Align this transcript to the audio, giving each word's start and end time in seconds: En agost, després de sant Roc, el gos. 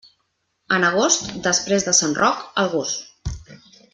En 0.77 0.85
agost, 0.87 1.27
després 1.49 1.85
de 1.89 1.95
sant 1.99 2.17
Roc, 2.23 2.43
el 2.65 2.75
gos. 2.75 2.97